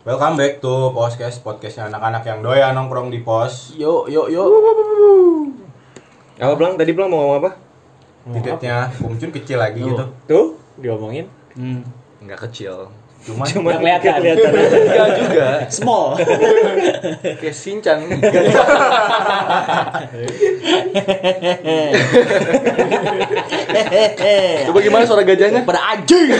[0.00, 3.76] Welcome back to podcast podcastnya anak-anak yang doyan nongkrong di pos.
[3.76, 4.48] Yuk, yuk, yuk.
[6.40, 6.80] Apa Blang?
[6.80, 7.50] Tadi Blang mau ngomong apa?
[8.32, 10.04] Titiknya Kumcun kecil lagi gitu.
[10.24, 11.28] Tuh, diomongin.
[11.52, 11.84] Hmm.
[12.24, 12.88] Nggak kecil.
[13.20, 14.40] Cuma Cuma Nggak kelihatan.
[14.88, 15.68] Enggak juga.
[15.68, 16.16] Small.
[17.44, 18.00] Kayak Shinchan.
[24.64, 25.60] Coba gimana suara gajahnya?
[25.68, 26.32] Pada anjing.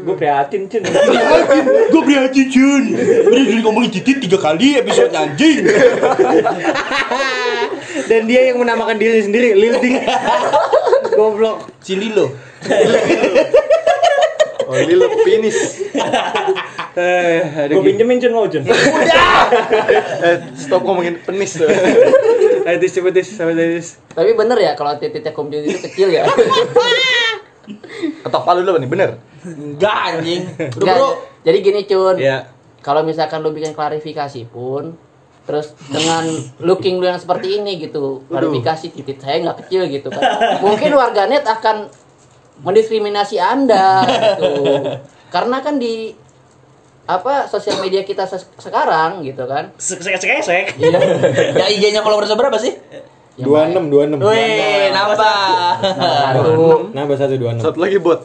[0.00, 0.82] Gue prihatin, Cun.
[1.90, 2.84] Gue prihatin Jun.
[3.26, 5.66] Udah dari ngomongin titit tiga kali episode anjing.
[8.06, 10.00] Dan dia yang menamakan diri sendiri, Lilding.
[11.18, 11.68] Goblok.
[11.82, 12.30] Cililo.
[14.70, 15.82] Oh, ini lo penis.
[16.98, 18.66] Eh, gue pinjemin Cun mau Cun.
[20.20, 21.66] Eh, stop ngomongin penis tuh.
[22.66, 23.98] Ayo tis coba tis, sama tis.
[24.12, 26.26] Tapi bener ya kalau titiknya Kumjun itu kecil ya.
[28.26, 29.10] Ketok palu dulu nih, bener.
[29.46, 30.42] Enggak anjing.
[30.76, 31.08] Udah bro.
[31.46, 32.52] Jadi gini Cun, Ya.
[32.84, 34.94] kalau misalkan lu bikin klarifikasi pun
[35.48, 36.30] terus dengan
[36.62, 40.22] looking lu yang seperti ini gitu klarifikasi titik saya nggak kecil gitu kan
[40.62, 41.90] mungkin warganet akan
[42.62, 44.62] mendiskriminasi anda gitu
[45.32, 46.14] karena kan di
[47.12, 50.76] apa sosial media kita ses- sekarang gitu kan Sek-sek-sek.
[50.76, 50.96] Iya.
[51.56, 52.72] Ya IG-nya followers berapa sih?
[53.34, 54.20] Dua enam, dua enam.
[54.20, 55.16] Wih, nambah.
[55.80, 56.92] Satu.
[56.92, 57.62] Nambah satu dua enam.
[57.62, 58.20] Satu lagi bot.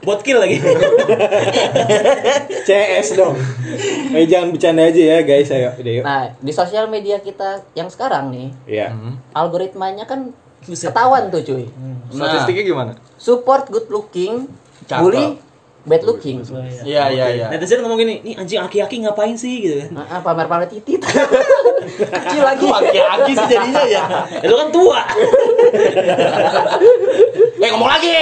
[0.00, 0.56] Bot kill lagi.
[2.64, 3.34] CS dong.
[4.10, 5.70] Eh jangan bercanda aja ya guys, ayo.
[5.76, 6.02] Udah yuk.
[6.02, 8.86] nah di sosial media kita yang sekarang nih Iya.
[9.32, 10.30] algoritmanya kan
[10.62, 11.64] ketahuan tuh cuy
[12.08, 12.92] Statistiknya gimana?
[13.16, 14.44] support good looking
[14.84, 15.00] Cakep.
[15.00, 15.26] bully
[15.80, 16.44] bad looking
[16.84, 17.46] Iya, iya, iya.
[17.48, 20.04] Netizen ngomong gini, nih anjing aki-aki ngapain sih gitu kan?
[20.04, 21.00] Nah, pamer pamer titit
[22.20, 24.04] kecil lagi Aki-aki sih jadinya ya.
[24.40, 25.00] Ya, lu kan tua.
[27.60, 28.16] Eh ngomong lagi.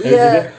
[0.00, 0.50] iya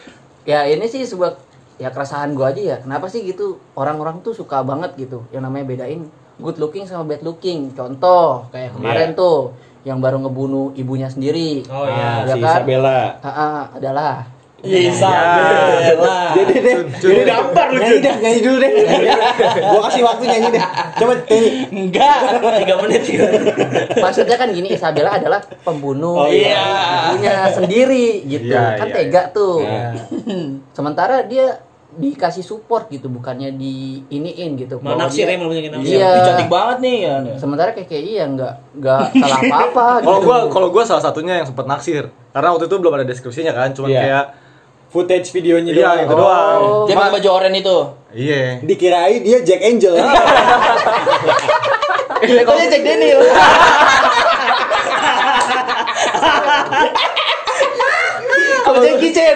[0.42, 1.38] ya ini sih sebuah
[1.76, 5.68] ya keresahan gua aja ya kenapa sih gitu orang-orang tuh suka banget gitu yang namanya
[5.68, 6.08] bedain
[6.40, 9.20] good looking sama bad looking contoh kayak kemarin Iya.
[9.20, 9.38] tuh
[9.86, 13.00] yang baru ngebunuh ibunya sendiri Oh, Ah, ya si kan Isabella.
[13.22, 14.26] Ah, ah, adalah
[14.66, 16.34] Isabella.
[16.34, 17.78] Jadi deh, jadi dampar lu.
[17.78, 18.72] Nyanyi dah, nyanyi dulu deh.
[19.70, 20.64] Gua kasih waktu nyanyi deh.
[20.96, 21.50] Coba nyanyi.
[21.70, 22.18] Enggak.
[22.66, 23.16] 3 menit sih.
[23.96, 26.66] maksudnya kan gini Isabella adalah pembunuh Oh, iya.
[27.14, 29.94] ibunya sendiri gitu Iya, kan iya, tega tuh Iya.
[30.78, 31.62] sementara dia
[31.96, 33.76] dikasih support gitu bukannya di
[34.06, 35.96] iniin gitu Malah Bahwa naksir dia- ya, malah banyakin naksir.
[35.96, 36.12] Iya.
[36.22, 37.16] Cantik banget nih ya.
[37.36, 41.34] sementara kayak kayak iya nggak nggak salah apa apa Kalau gua kalau gua salah satunya
[41.38, 42.04] yang sempat naksir.
[42.30, 44.00] Karena waktu itu belum ada deskripsinya kan, cuma Iya.
[44.02, 44.26] kayak
[44.86, 46.00] Footage videonya iya doang.
[46.02, 46.62] itu doang.
[46.86, 47.78] Dia pakai baju oranye itu.
[48.14, 48.60] Iya.
[48.62, 49.96] Dikirain dia Jack Angel.
[52.16, 53.20] Katanya Jack Daniel.
[58.66, 59.36] Kalau Jackie Chan.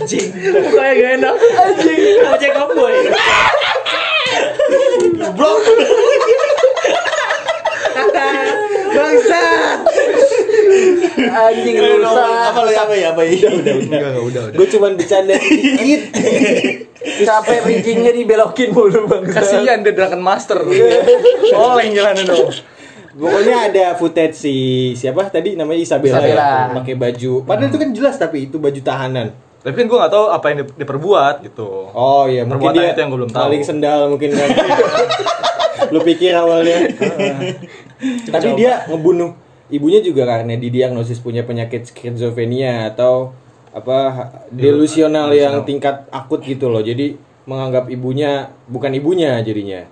[0.00, 0.28] Anjing.
[0.72, 1.34] Kayak gak enak.
[1.36, 2.00] Anjing.
[2.24, 2.94] Mau cek boy.
[5.36, 5.52] Bro.
[8.90, 9.78] Bangsat.
[11.30, 13.48] anjing rusak Apa lu apa ya apa ya?
[13.52, 13.98] Udah, udah, udah.
[14.00, 14.42] Udah, udah.
[14.56, 16.02] Gue cuman bercanda dikit.
[17.00, 20.64] sampai bridgingnya dibelokin mulu bang Kasihan dia Dragon Master.
[21.54, 22.50] Oleng jalanan dong.
[23.10, 24.54] Pokoknya ada footage si
[24.94, 26.46] siapa tadi namanya Isabella, Isabella.
[26.46, 27.32] ya, pakai baju.
[27.42, 29.49] Padahal itu kan jelas tapi itu baju tahanan.
[29.60, 31.68] Tapi kan gua nggak tahu apa yang di- diperbuat gitu.
[31.90, 33.42] Oh iya, mungkin dia itu yang gua belum tahu.
[33.44, 34.48] Paling sendal mungkin kan.
[35.92, 36.76] Lu pikir awalnya.
[38.32, 39.36] Tapi dia ngebunuh
[39.68, 43.36] ibunya juga karena didiagnosis punya penyakit skizofrenia atau
[43.70, 43.98] apa
[44.50, 46.80] delusional yang tingkat akut gitu loh.
[46.80, 49.84] Jadi menganggap ibunya bukan ibunya jadinya.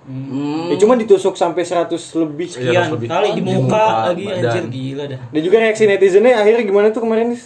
[0.65, 2.47] Ya cuma ditusuk sampai 100 lebih.
[2.47, 3.07] Iya, Sekian harus lebih.
[3.07, 4.41] kali di Di muka muka, lagi badan.
[4.41, 5.19] anjir gila dah.
[5.27, 7.43] Dan juga reaksi netizennya akhirnya gimana tuh kemarin Nis?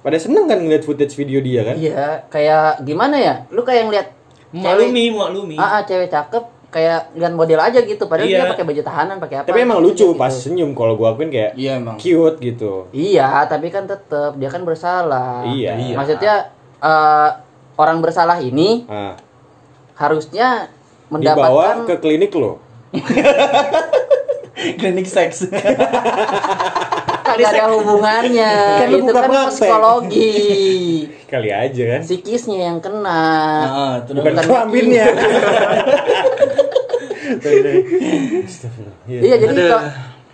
[0.00, 1.76] Pada seneng kan ngeliat footage video dia kan?
[1.76, 4.08] iya kayak gimana ya lu kayak ngeliat
[4.50, 5.54] Maklumi, maklumi.
[5.54, 8.38] ah, ah, cewek cakep kayak lihat model aja gitu padahal Iya.
[8.40, 10.16] dia pakai baju tahanan pakai apa Tapi emang lucu gitu.
[10.16, 11.94] pas senyum kalau gua akuin kayak Iya emang.
[11.96, 12.86] cute gitu.
[12.90, 15.76] iya tapi kan tetep dia kan bersalah Iya.
[15.76, 15.94] Iya.
[15.94, 16.34] maksudnya
[16.78, 17.28] eh,
[17.76, 19.14] orang bersalah ini Ah,
[19.94, 20.70] harusnya
[21.08, 22.56] dibawa mendapatkan ke klinik lo.
[24.76, 25.48] Klinik seks.
[27.30, 28.52] Kagak ada hubungannya.
[28.76, 29.50] Kan itu kan praktek.
[29.54, 30.34] psikologi.
[31.26, 32.00] Kali aja kan.
[32.02, 33.24] Psikisnya yang kena.
[33.62, 35.06] Heeh, itu Bukan kelaminnya.
[39.06, 39.86] Iya jadi ka-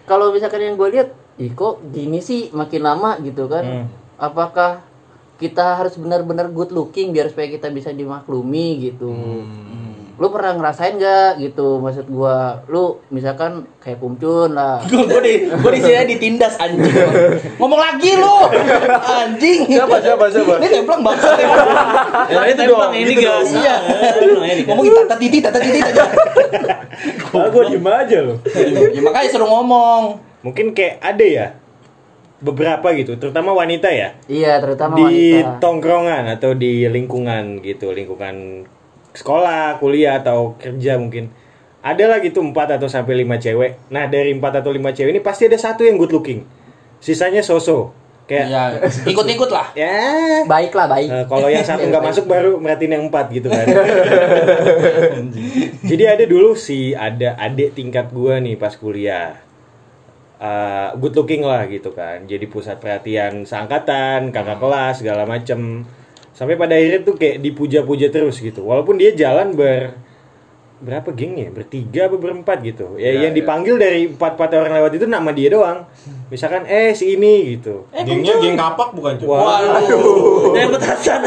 [0.07, 3.65] kalau misalkan yang gue lihat, ih kok gini sih makin lama gitu kan?
[3.65, 3.87] Hmm.
[4.17, 4.81] Apakah
[5.37, 9.13] kita harus benar-benar good looking biar supaya kita bisa dimaklumi gitu?
[9.13, 9.86] Hmm.
[10.17, 11.77] Lu pernah ngerasain nggak gitu?
[11.77, 14.81] Maksud gua, lu misalkan kayak pumcun lah.
[14.89, 16.89] gue di gue di sini ditindas anjing
[17.57, 18.37] ngomong lagi lu
[18.99, 20.57] anjing Siapa siapa siapa?
[20.59, 21.31] ini templang bangsa
[22.33, 23.61] Ya, itu dong, ini gitu gas dong.
[23.61, 23.77] iya
[24.65, 26.05] ngomongin tata titi tata titi aja
[27.31, 28.37] Ah, gue diem aja loh.
[28.89, 30.03] ya makanya suruh ngomong
[30.41, 31.47] Mungkin kayak ada ya
[32.37, 35.05] beberapa gitu, terutama wanita ya Iya, terutama di
[35.41, 35.57] wanita.
[35.59, 38.65] tongkrongan atau di lingkungan gitu, lingkungan
[39.17, 41.33] sekolah, kuliah atau kerja mungkin.
[41.81, 43.89] Ada lah gitu 4 atau sampai 5 cewek.
[43.89, 46.45] Nah, dari 4 atau 5 cewek ini pasti ada satu yang good looking.
[47.01, 47.95] Sisanya so-so.
[48.27, 48.63] Kayak ya
[49.07, 51.07] ikut-ikut lah ya Baik lah, baik.
[51.07, 53.63] Nah, kalau yang satu nggak masuk baru merhatiin yang empat gitu kan.
[55.95, 59.47] Jadi ada dulu si ada adik tingkat gua nih pas kuliah.
[60.37, 62.29] Eh, good looking lah gitu kan.
[62.29, 65.87] Jadi pusat perhatian seangkatan, kakak kelas segala macem.
[66.37, 68.69] Sampai pada akhirnya tuh kayak dipuja-puja terus gitu.
[68.69, 69.97] Walaupun dia jalan ber
[70.85, 71.49] berapa gengnya?
[71.49, 73.01] Bertiga apa berempat gitu.
[73.01, 75.89] Ya, yang dipanggil dari empat-empat orang lewat itu nama dia doang.
[76.29, 77.89] Misalkan eh si ini gitu.
[77.89, 79.33] Gengnya geng kapak bukan cuy.
[79.33, 81.21] waduh yang petasan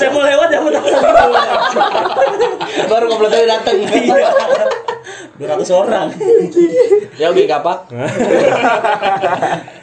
[0.00, 1.00] saya mau lewat yang petasan
[2.90, 4.28] baru ngobrol tadi datang iya
[5.40, 6.12] dua ratus orang
[7.16, 7.78] ya oke kapak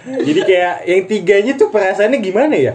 [0.08, 2.74] Jadi kayak yang tiganya tuh perasaannya gimana ya?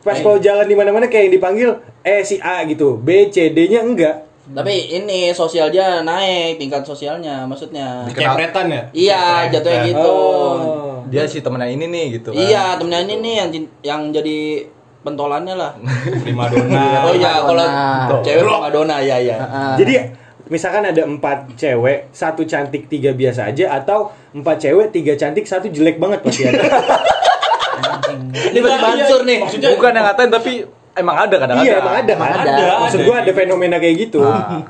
[0.00, 0.22] Pas Eh.
[0.22, 1.70] kalau jalan di mana-mana kayak yang dipanggil
[2.00, 4.16] eh si A gitu, B, C, D-nya enggak.
[4.48, 8.82] tapi ini sosialnya naik tingkat sosialnya maksudnya Kepretan ya?
[8.90, 11.06] iya jatuhnya gitu Oh.
[11.06, 12.38] Dia si temennya ini nih gitu kan.
[12.40, 13.48] iya temennya ini nih yang
[13.80, 14.66] yang jadi
[15.00, 15.70] pentolannya lah
[16.22, 16.82] Prima donna.
[17.04, 17.66] oh iya kalau
[18.20, 19.36] cewek Madonna ya ya.
[19.74, 19.92] Jadi
[20.50, 25.70] misalkan ada empat cewek, satu cantik, tiga biasa aja, atau empat cewek, tiga cantik, satu
[25.70, 26.60] jelek banget pasti ada.
[28.50, 30.52] ini masih bansur nih Bukan yang ngatain tapi
[30.90, 31.64] emang ada kadang-kadang.
[31.64, 32.30] iya, emang ada kan?
[32.44, 32.64] Ada.
[32.84, 34.20] Maksud gua ada fenomena kayak gitu.
[34.20, 34.60] Ah.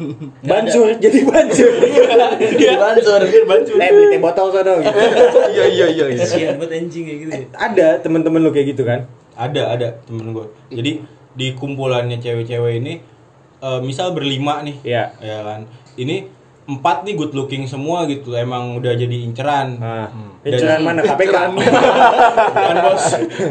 [0.44, 1.72] Bansur, jadi bansur.
[2.38, 3.20] Jadi bansur
[3.80, 4.98] Eh, beli teh botol sono gitu.
[5.50, 6.04] Iya iya iya.
[6.12, 6.22] iya.
[6.22, 7.46] Kasihan buat anjing kayak gitu ya.
[7.56, 9.08] Ada temen-temen lu kayak gitu kan?
[9.34, 10.46] Ada, ada temen gue.
[10.70, 10.92] Jadi
[11.34, 13.00] di kumpulannya cewek-cewek ini,
[13.60, 15.04] eh, misal berlima nih, Iya.
[15.16, 15.60] ya kan.
[15.94, 16.16] Ini
[16.62, 19.74] empat nih good looking semua gitu, emang udah jadi inceran.
[19.76, 20.06] Nah,
[20.40, 21.02] Dan- inceran mana?
[21.02, 21.34] KPK?
[21.50, 23.04] Bukan bos,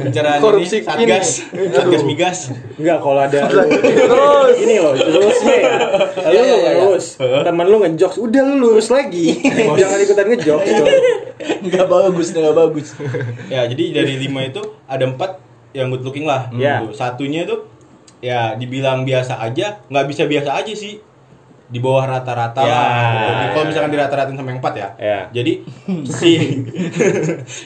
[0.06, 2.40] inceran Korupsi ini satgas, satgas migas.
[2.76, 3.68] Enggak, kalau ada terus
[4.58, 5.72] ini loh, terusnya ya.
[6.16, 6.72] Lu Iya, iya, iya.
[6.80, 9.36] lurus, teman lu ngejokes, udah lu lurus lagi.
[9.80, 10.72] Jangan ikutan ngejokes.
[11.60, 12.88] Enggak bagus, enggak bagus.
[13.48, 15.40] Ya jadi dari lima itu ada empat
[15.72, 16.48] yang good looking lah.
[16.50, 16.84] Iya.
[16.84, 16.96] Gitu.
[16.96, 17.68] Satunya tuh
[18.20, 21.00] ya dibilang biasa aja, nggak bisa biasa aja sih.
[21.70, 22.68] Di bawah rata-rata Ya.
[22.68, 22.88] lah.
[23.14, 23.54] Gitu.
[23.54, 24.90] Kalau misalkan dirata-ratain sama yang empat ya.
[24.98, 25.20] Ya.
[25.32, 25.54] Jadi
[26.18, 26.32] si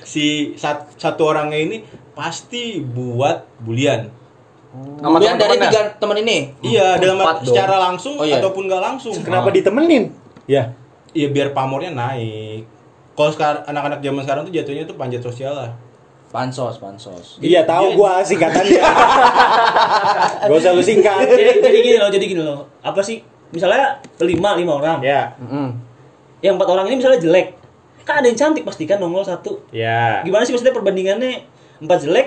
[0.03, 1.77] si sat- satu orangnya ini
[2.11, 4.11] pasti buat bulian.
[4.73, 6.49] Sama Kemudian dari tiga teman ini.
[6.59, 7.53] Iya, dalam Empat dong.
[7.53, 8.41] secara langsung Oh, iya.
[8.41, 9.13] ataupun nggak langsung.
[9.15, 10.09] Kenapa ditemenin?
[10.43, 10.73] Ya.
[11.13, 12.65] Iya biar pamornya naik.
[13.13, 15.71] Kalau sekarang anak-anak zaman sekarang tuh jatuhnya tuh panjat sosial lah.
[16.33, 17.37] Pansos, pansos.
[17.37, 18.81] Iya tahu gua singkatannya.
[20.49, 21.29] Gak usah lu singkat.
[21.29, 22.65] jadi, jadi gini loh, jadi gini loh.
[22.81, 23.21] Apa sih?
[23.53, 24.97] Misalnya lima, lima orang.
[25.05, 25.37] Ya.
[25.37, 25.77] Mm-mm.
[26.41, 27.53] Yang empat orang ini misalnya jelek.
[28.01, 29.61] Kan ada yang cantik pasti kan nongol satu.
[29.69, 30.25] Ya.
[30.25, 31.45] Gimana sih maksudnya perbandingannya
[31.85, 32.22] empat jelek,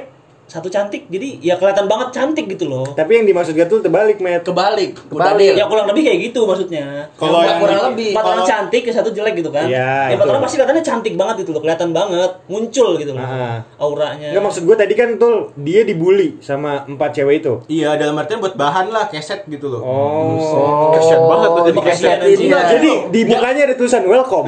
[0.47, 1.11] satu cantik.
[1.11, 2.87] Jadi ya kelihatan banget cantik gitu loh.
[2.95, 4.47] Tapi yang dimaksud Gatul terbalik, Met.
[4.47, 5.59] Kebalik, Kebalik.
[5.59, 7.11] Ya kurang lebih kayak gitu maksudnya.
[7.19, 8.11] Kalau Kurang- yang kurang lebih.
[8.15, 9.67] Empat orang cantik, yang satu jelek gitu kan.
[9.67, 10.33] Iya, Yang empat itu.
[10.33, 13.23] orang pasti katanya cantik banget gitu loh, kelihatan banget, muncul gitu loh.
[13.23, 13.59] Ah.
[13.77, 14.29] Auranya.
[14.31, 17.55] Enggak maksud gua tadi kan tuh dia dibully sama empat cewek itu.
[17.67, 19.83] Iya, dalam artian buat bahan lah, keset gitu loh.
[19.83, 20.95] Oh.
[20.95, 22.49] Kasian banget tuh jadi kayak anjing.
[22.49, 22.61] Iya.
[22.71, 24.47] Jadi di mukanya ada tulisan welcome.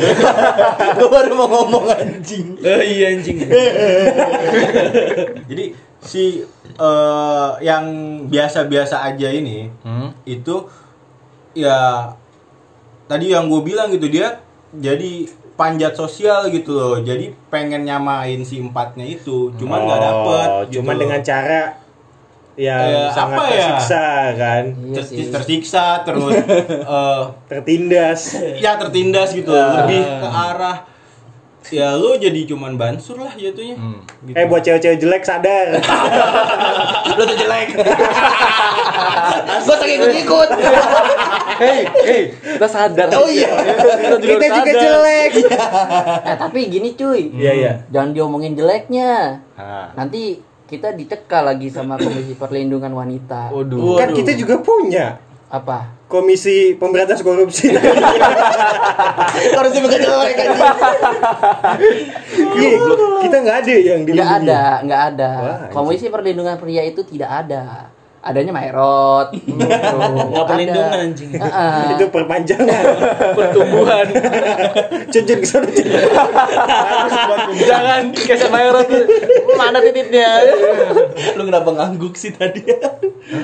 [0.98, 2.54] Gue baru mau ngomong anjing.
[2.62, 3.38] Eh, iya anjing.
[5.48, 5.64] Jadi
[6.00, 7.84] si eh, yang
[8.24, 10.14] biasa-biasa aja ini Hmm.
[10.24, 10.62] itu
[11.52, 12.06] ya
[13.04, 14.38] tadi yang gue bilang gitu dia
[14.70, 16.96] jadi panjat sosial gitu loh.
[17.00, 20.48] Jadi pengen nyamain si empatnya itu, cuman nggak dapet.
[20.48, 21.00] Oh, gitu cuman loh.
[21.02, 21.62] dengan cara
[22.54, 23.50] yang Eh, sangat apa ya?
[23.50, 26.34] tersiksa kan, Iya Ter- tersiksa terus
[26.94, 28.20] eh, tertindas.
[28.56, 29.82] ya tertindas gitu Ah.
[29.82, 30.78] lebih ke arah
[31.68, 33.76] ya lu jadi cuman bansur lah jatuhnya.
[33.76, 34.00] Hmm.
[34.24, 34.36] Gitu.
[34.36, 35.66] Eh buat cewek-cewek jelek sadar.
[37.08, 37.68] Lu tuh jelek.
[39.64, 40.48] Gua sakit ikut-ikut.
[41.58, 43.08] Hei, hei, kita sadar.
[43.18, 43.50] Oh iya.
[43.58, 45.30] kita juga, Kita juga jelek.
[46.24, 47.20] Eh tapi gini cuy.
[47.34, 47.72] Iya iya.
[47.90, 49.42] Jangan diomongin jeleknya.
[49.58, 49.90] Nah.
[49.98, 53.50] Nanti kita dicekal lagi sama Komisi Perlindungan Wanita.
[53.52, 53.98] Waduh.
[53.98, 55.96] Kan kita juga punya Apa?
[56.08, 57.72] Komisi Pemberantasan Korupsi.
[59.96, 60.48] Jelek kan.
[62.56, 62.70] Iya,
[63.24, 64.00] kita nggak ada yang.
[64.04, 65.30] Nggak ada, nggak ada.
[65.40, 65.72] Wah, anjing.
[65.72, 67.92] Komisi Perlindungan Pria itu tidak ada.
[68.18, 69.30] Adanya Maerot.
[69.30, 69.54] Gitu.
[70.34, 71.04] Nggak perlindungan, Ada.
[71.06, 71.30] anjing.
[71.38, 71.82] Heeh.
[71.94, 72.82] Itu perpanjangan.
[73.32, 74.06] Pertumbuhan.
[75.12, 75.68] Cuncun ke sana.
[75.70, 75.88] Cun.
[77.62, 79.04] Jangan kesan Mayorot tuh.
[79.54, 80.28] Mana titiknya?
[81.38, 82.66] Lu kenapa ngangguk sih tadi?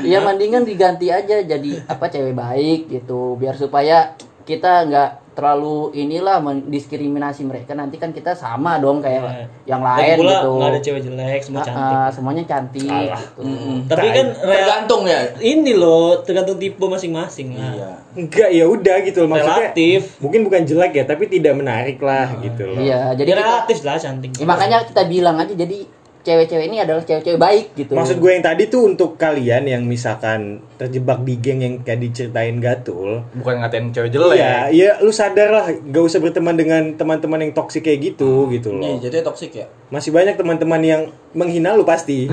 [0.05, 6.39] Iya mendingan diganti aja jadi apa cewek baik gitu biar supaya kita nggak terlalu inilah
[6.39, 10.51] mendiskriminasi mereka nanti kan kita sama dong kayak yang lain Lagi pula gitu.
[10.55, 11.95] nggak ada cewek jelek, semua Ah, cantik.
[11.97, 12.87] ah, semuanya cantik.
[12.87, 13.43] gitu.
[13.85, 15.21] Tapi kan Tergantung ya.
[15.37, 17.71] ini loh tergantung tipe masing-masing lah.
[17.71, 17.91] Iya.
[18.15, 19.75] Enggak, ya udah gitu loh maksudnya.
[19.75, 20.01] Relatif.
[20.19, 22.79] Mungkin bukan jelek ya, tapi tidak menarik lah gitu loh.
[22.79, 24.31] Iya, Jadi jadi kita, relatif lah cantik.
[24.33, 25.79] ya, makanya kita bilang aja jadi
[26.25, 27.93] cewek-cewek ini adalah cewek-cewek baik gitu.
[27.93, 32.57] Maksud gue yang tadi tuh untuk kalian yang misalkan terjebak di geng yang kayak diceritain
[32.59, 33.23] Gatul.
[33.37, 34.41] Bukan ngatain cewek jelek.
[34.41, 38.73] Iya, iya lu sadar lah, gak usah berteman dengan teman-teman yang toksik kayak gitu gitu
[38.73, 38.97] loh.
[38.99, 39.69] jadi toksik ya.
[39.93, 42.27] Masih banyak teman-teman yang menghina lu pasti.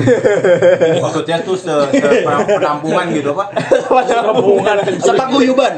[1.04, 3.52] Maksudnya tuh se, se penampungan gitu apa?
[4.32, 5.74] Hubungan Sepaguyuban.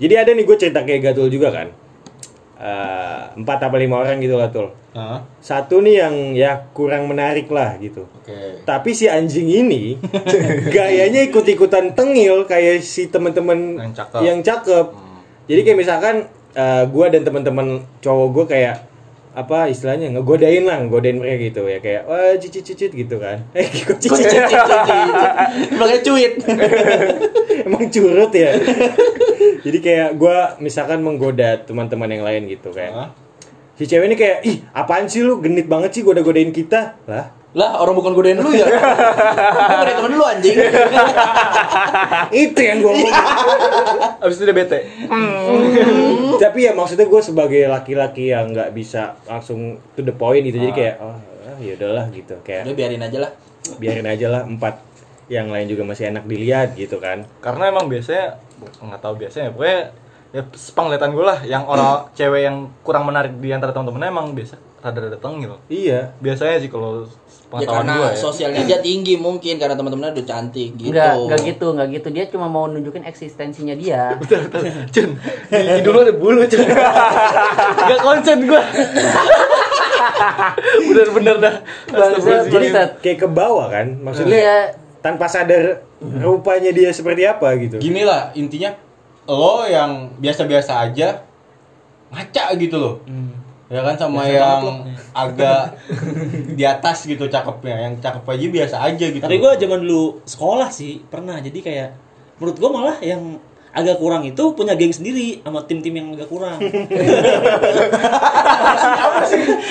[0.00, 1.68] Jadi ada nih gue cerita kayak Gatul juga kan.
[2.56, 4.72] Eh, empat apa lima orang gitu Gatul.
[4.90, 5.22] Hah?
[5.38, 8.04] Satu nih yang ya kurang menarik lah gitu.
[8.10, 8.60] Oke.
[8.62, 9.96] Tapi si anjing ini
[10.74, 14.20] gayanya ikut-ikutan tengil kayak si teman-teman Yang cakep.
[14.20, 14.86] yang cakep.
[15.46, 16.14] Jadi kayak misalkan
[16.52, 17.66] eh, gua dan teman-teman
[18.00, 18.76] cowok gua kayak
[19.30, 23.62] apa istilahnya ngegodain lah ngegodain mereka gitu ya kayak wah cicit cicit gitu kan eh
[23.62, 24.26] kok cicit
[25.78, 26.32] Makanya cuit.
[27.62, 28.58] emang curut ya
[29.60, 33.08] jadi kayak gua misalkan menggoda teman-teman yang lain gitu kayak Hah?
[33.74, 37.82] si cewek ini kayak ih apaan sih lu genit banget sih goda-godain kita lah Lah,
[37.82, 38.62] orang bukan godain lu ya.
[38.62, 40.54] Godain temen lu anjing.
[42.46, 43.14] itu yang gua ngomong
[44.22, 44.78] Abis itu dia bete.
[46.38, 50.72] tapi ya maksudnya gue sebagai laki-laki yang nggak bisa langsung to the point gitu jadi
[50.72, 53.30] kayak oh ah, ya udahlah gitu Udah kayak biarin aja lah.
[53.76, 54.74] biarin aja lah empat
[55.26, 59.80] yang lain juga masih enak dilihat gitu kan Karena emang biasanya nggak tahu biasanya pokoknya
[60.30, 64.56] ya penglihatan gue lah yang orang cewek yang kurang menarik di antara teman-temannya emang biasa
[64.80, 65.60] rada-rada tengil.
[65.68, 67.04] iya Biasanya sih kalau
[67.50, 68.14] Ya karena gue ya.
[68.14, 70.94] sosialnya dia tinggi mungkin karena teman-temannya udah cantik gitu.
[70.94, 72.08] Enggak, enggak gitu, enggak gitu.
[72.14, 74.14] Dia cuma mau nunjukin eksistensinya dia.
[74.94, 75.18] Cun,
[75.50, 76.62] di dulu ada bulu cun.
[77.90, 78.62] Gak konsen gue.
[80.88, 81.54] Bener-bener dah.
[81.90, 82.66] Bangsat, jadi
[83.02, 84.58] kayak ke bawah kan maksudnya Iya,
[85.02, 88.72] tanpa sadar rupanya dia seperti apa gitu Gini lah intinya
[89.28, 91.22] lo yang biasa-biasa aja
[92.10, 92.96] ngaca gitu loh.
[93.70, 94.82] Ya kan sama yang
[95.14, 95.78] agak
[96.58, 97.86] di atas gitu cakepnya.
[97.86, 99.22] Yang cakep aja biasa aja gitu.
[99.22, 101.88] Tapi gue zaman dulu sekolah sih pernah jadi kayak
[102.42, 103.38] menurut gue malah yang
[103.70, 106.58] agak kurang itu punya geng sendiri sama tim-tim yang agak kurang.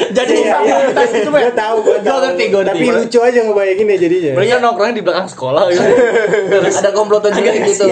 [0.09, 4.95] Jadi itu gue tahu gue Gua ngerti, gua tapi lucu aja ngebayanginnya jadinya Mereka nongkrongnya
[4.95, 5.83] di belakang sekolah gitu.
[6.69, 7.85] ada komplotan juga Agak gitu.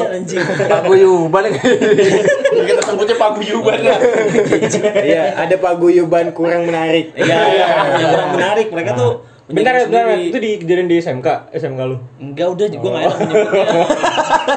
[0.69, 1.43] paguyuban.
[2.57, 3.99] kita sebutnya paguyuban lah.
[5.03, 7.37] iya ada paguyuban kurang menarik Iya,
[7.97, 9.11] yang kurang menarik mereka tuh
[9.47, 11.95] Bentar, bentar, itu dijadiin di SMK, SMK lu.
[12.19, 13.83] Enggak udah gue nggak enak menyebutnya.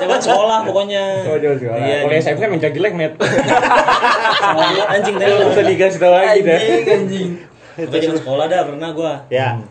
[0.02, 1.04] Zaman sekolah pokoknya.
[1.24, 1.78] Oh, jauh sekolah.
[1.78, 3.12] Iya, Kalau di- SMK minta jelek, Met.
[3.14, 5.30] sekolah anjing tadi.
[5.30, 6.58] Nggak usah dikasih tahu lagi dah.
[6.90, 7.30] anjing.
[7.78, 9.12] Pokoknya zaman sekolah dah pernah gua.
[9.30, 9.62] ya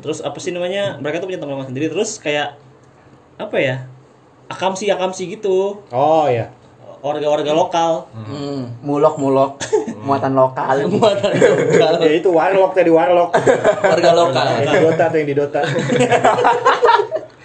[0.00, 0.96] Terus apa sih namanya?
[0.98, 2.56] Mereka tuh punya teman-teman sendiri terus kayak
[3.36, 3.76] apa ya?
[4.48, 5.84] Akamsi akamsi gitu.
[5.84, 6.48] oh ya
[7.04, 8.08] Warga-warga lokal.
[8.12, 8.72] Hmm.
[8.82, 9.60] Mulok-mulok,
[10.02, 10.84] muatan lokal.
[10.92, 12.00] Muatan lokal.
[12.02, 13.30] ya itu warlock tadi warlock
[13.84, 14.46] Warga lokal.
[14.58, 15.60] yang di Dota tuh yang di Dota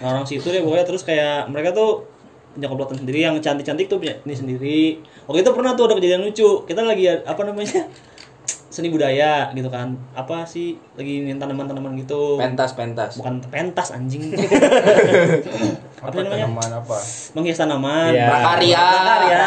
[0.02, 2.10] Nah, orang situ deh pokoknya terus kayak mereka tuh
[2.52, 4.80] punya komplotan sendiri yang cantik-cantik tuh punya ini sendiri.
[5.30, 6.66] Waktu itu pernah tuh ada kejadian lucu.
[6.66, 7.86] Kita lagi apa namanya?
[8.72, 9.92] Seni budaya gitu kan.
[10.16, 12.40] Apa sih lagi minta tanaman-tanaman gitu.
[12.40, 13.20] Pentas, pentas.
[13.20, 14.32] Bukan pentas anjing.
[16.00, 16.48] apa namanya?
[16.48, 16.96] Tanaman apa?
[17.36, 18.10] Menghias tanaman.
[18.16, 18.26] Iya.
[18.32, 18.84] Prakarya.
[18.88, 19.44] Prakarya.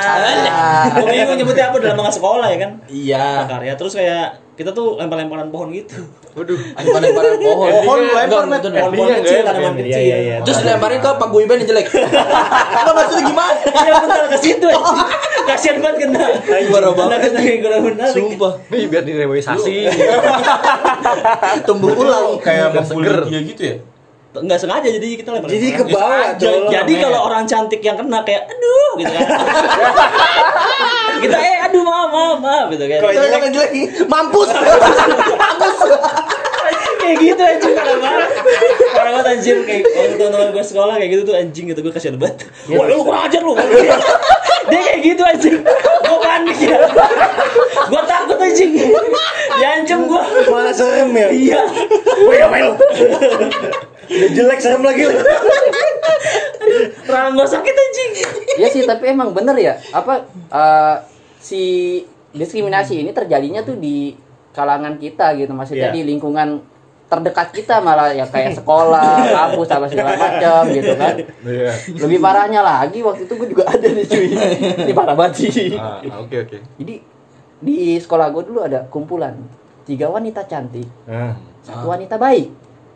[0.93, 2.71] Gue bingung nyebutnya apa dalam manga sekolah ya kan?
[2.85, 3.25] Iya.
[3.49, 3.73] Prakarya.
[3.73, 6.07] Terus kayak kita tuh lempar-lemparan pohon gitu.
[6.31, 6.55] Waduh.
[6.55, 7.69] Lempar-lemparan pohon.
[7.83, 8.59] Pohon lu lempar, Met.
[8.63, 9.71] itu Pohon Endingnya kecil, tanaman.
[9.75, 9.99] Iya, kecil.
[9.99, 10.35] iya, iya.
[10.47, 11.87] Terus dilemparin ke Pak Guyben yang jelek.
[12.79, 13.53] Enggak maksudnya gimana?
[13.67, 14.69] Iya bentar ke situ.
[15.51, 16.25] Kasihan banget kena.
[16.71, 17.19] Parah banget.
[17.29, 18.05] Kena kena kena.
[18.15, 18.53] Sumpah.
[18.71, 19.75] Nih biar direboisasi.
[21.67, 22.39] Tumbuh ulang.
[22.39, 22.71] kayak
[23.27, 23.77] dia gitu ya
[24.35, 25.47] Enggak sengaja jadi kita lempar.
[25.47, 29.27] Jadi ke bawah Jadi, jadi kalau orang cantik yang kena kayak aduh gitu kan.
[31.23, 32.99] kita eh aduh maaf maaf maaf gitu kan.
[32.99, 33.71] Kalau jelek jelek
[34.11, 34.49] mampus.
[35.39, 35.77] Mampus.
[36.99, 38.29] kayak gitu anjing parah banget.
[38.97, 42.17] Parah banget anjing kayak waktu teman-teman gue sekolah kayak gitu tuh anjing gitu gue kasihan
[42.17, 42.49] banget.
[42.73, 43.53] Wah lu kurang ajar lu.
[44.65, 45.55] Dia kayak gitu anjing.
[46.01, 46.77] Gue panik ya.
[47.87, 48.71] Gue takut anjing.
[49.55, 50.21] Diancam gue.
[50.49, 51.27] Malah serem ya.
[51.29, 51.61] Iya.
[52.25, 52.73] Woi, apa lu?
[54.05, 55.03] Udah jelek serem lagi.
[57.05, 58.11] Orang gue sakit anjing.
[58.55, 59.73] Iya sih, tapi emang bener ya.
[59.91, 60.95] Apa eh,
[61.39, 61.61] si
[62.35, 64.11] diskriminasi ini terjadinya tuh di
[64.51, 65.95] kalangan kita gitu, maksudnya Iya.
[65.95, 66.59] di lingkungan
[67.05, 71.15] terdekat kita malah ya kayak sekolah, kampus, apa segala macam gitu kan.
[71.45, 71.71] Iya.
[72.01, 74.25] Lebih parahnya lagi waktu itu gue juga ada nih cuy.
[74.89, 75.77] Ini parah banget sih.
[75.77, 76.57] Ah, oke oke.
[76.81, 76.95] Jadi
[77.61, 79.37] di sekolah gue dulu ada kumpulan
[79.85, 82.49] tiga wanita cantik, Nah, satu wanita baik.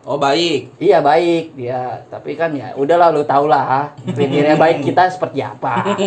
[0.07, 0.79] Oh baik.
[0.79, 5.99] Iya baik dia, tapi kan ya udahlah lu tau lah kriteria baik kita seperti apa.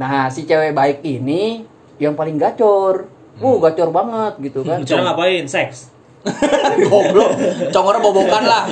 [0.00, 1.68] Nah si cewek baik ini
[2.00, 3.06] yang paling gacor,
[3.38, 4.80] uh gacor banget gitu kan.
[4.88, 5.44] Cara ngapain?
[5.44, 5.91] Seks.
[6.90, 7.30] Goblok.
[7.74, 8.62] Congornya bobokan lah.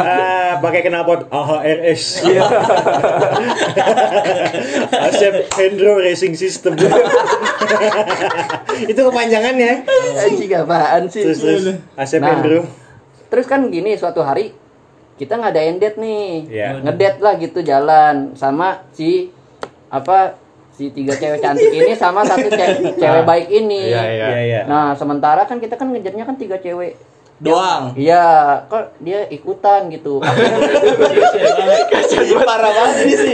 [0.00, 2.24] ah, pakai knalpot AHRS.
[5.08, 6.72] Asep Hendro Racing System.
[8.84, 9.84] Itu kepanjangannya.
[10.18, 11.22] Anjing apaan sih?
[11.24, 12.32] Terus terus Asep Nah.
[12.34, 12.64] Hendro.
[13.28, 14.56] Terus kan gini suatu hari
[15.18, 16.68] kita ngadain date nih, Iya.
[16.80, 19.34] ngedate lah gitu jalan sama si
[19.90, 20.38] apa
[20.78, 23.90] si tiga cewek cantik ini sama satu ce- cewek baik ini.
[23.90, 24.26] Iya iya.
[24.28, 24.60] Iya, iya.
[24.64, 26.94] Nah sementara kan kita kan ngejarnya kan tiga cewek
[27.38, 27.94] Doang.
[27.94, 28.26] Iya,
[28.66, 30.18] kok dia ikutan gitu.
[32.40, 33.32] Parah banget ini sih.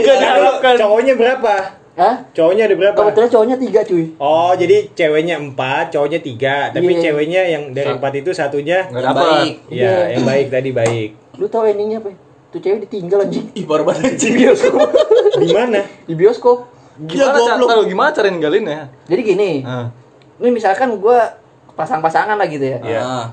[0.77, 1.53] Cowoknya berapa?
[1.95, 2.15] Hah?
[2.29, 2.97] Cowoknya ada berapa?
[2.97, 4.05] Kebetulan cowoknya tiga cuy.
[4.19, 6.69] Oh, jadi ceweknya empat, cowoknya tiga.
[6.69, 7.01] Tapi Iya.
[7.01, 9.53] ceweknya yang dari empat itu satunya, Enggak Yang baik.
[9.65, 9.95] ya Iya.
[10.11, 11.09] yang baik tadi baik.
[11.39, 12.11] Lu tau endingnya apa?
[12.11, 12.17] ya?
[12.51, 14.11] Tuh cewek ditinggal anjing Ih parah banget.
[14.13, 14.85] di bioskop.
[15.35, 15.81] Di mana?
[16.03, 16.57] di bioskop.
[16.97, 17.69] Gimana Dia cara goblok.
[17.69, 18.81] tahu gimana cara ninggalin ya?
[19.05, 19.91] Jadi gini, Ah.
[20.37, 21.35] ini misalkan gua
[21.71, 22.79] pasang-pasangan lah gitu ya.
[22.79, 23.01] Iya.
[23.01, 23.25] Ah.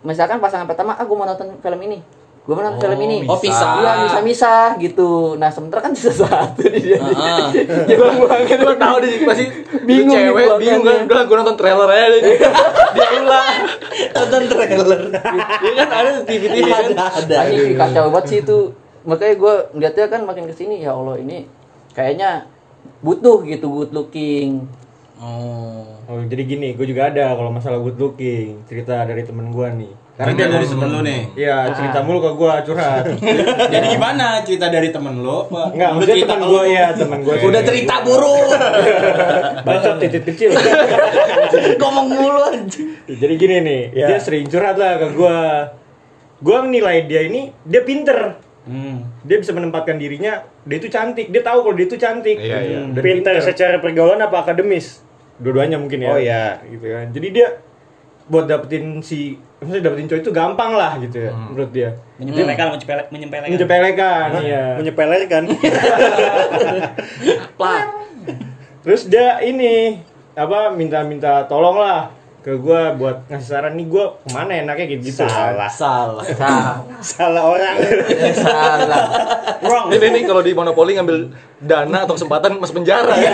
[0.00, 2.02] Misalkan pasangan pertama, ah gua mau nonton film ini.
[2.42, 3.22] Gua mau nonton film ini.
[3.24, 3.80] Oh, pisah.
[3.80, 5.32] Iya, bisa misah gitu.
[5.34, 6.98] Nah, sementara kan sisa satu di dia.
[7.00, 7.48] Ah.
[7.86, 8.58] Jangan banget.
[8.58, 9.44] Gue tahu deh pasti
[9.88, 10.98] Bingung cewek bingung kan.
[11.06, 12.20] Udah gue nonton trailer aja deh.
[12.94, 13.56] Dia ulang.
[14.12, 15.00] Nonton trailer.
[15.62, 16.90] Dia kan ada di TV TV kan.
[16.92, 17.36] Ada.
[17.46, 18.58] Anjing kacau banget sih itu.
[19.04, 21.44] Makanya gua ngeliatnya kan makin ke sini ya Allah ini
[21.92, 22.48] kayaknya
[23.04, 24.64] butuh gitu good looking.
[25.20, 25.84] Oh.
[26.04, 29.92] Oh, jadi gini, gue juga ada kalau masalah good looking, cerita dari temen gue nih.
[30.14, 31.22] Karena dia dari temen lu nih.
[31.34, 33.04] Iya, cerita mulu ke gue curhat.
[33.74, 35.50] Jadi gimana cerita dari temen lu?
[35.50, 35.74] apa?
[35.74, 37.34] Enggak, maksudnya temen gue ya, temen gue.
[37.42, 38.46] Udah cerita buruk.
[39.66, 40.54] Bacot titik kecil.
[41.82, 42.94] Ngomong mulu anjing.
[43.10, 44.06] jadi gini nih, Ya.
[44.14, 45.38] dia sering curhat lah ke gue.
[46.46, 48.38] Gue menilai dia ini, dia pinter.
[48.64, 49.04] Hmm.
[49.28, 51.28] Dia bisa menempatkan dirinya, dia itu cantik.
[51.28, 52.36] Dia tahu kalau dia itu cantik.
[52.40, 52.78] Iya, iya.
[52.88, 55.04] Dan pinter secara pergaulan apa akademis?
[55.36, 56.10] Dua-duanya mungkin ya.
[56.10, 56.44] Oh, iya.
[56.64, 57.12] gitu kan.
[57.12, 57.48] Jadi dia
[58.24, 61.92] buat dapetin si maksudnya dapetin cowok itu gampang lah gitu ya menurut dia.
[62.16, 63.48] Menyempelekan, menyempele- menyempelekan.
[63.52, 64.64] Menyepelekan, iya.
[64.80, 65.42] Menyepelekan.
[68.84, 70.00] Terus dia ini
[70.34, 72.10] apa minta-minta tolong lah
[72.44, 75.64] ke gua buat ngasih saran nih gua ke mana enaknya gitu gitu Salah.
[75.72, 76.24] Salah.
[76.28, 76.76] Salah.
[77.16, 77.74] Salah orang.
[78.44, 79.04] Salah.
[79.64, 79.88] Wrong.
[79.88, 81.32] Ini nih kalau di monopoli ngambil
[81.64, 83.32] dana atau kesempatan masuk penjara ya.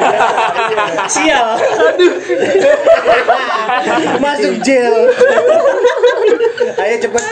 [1.10, 1.58] Sial.
[4.22, 5.10] Masuk jail.
[6.78, 7.22] Ayo cepet.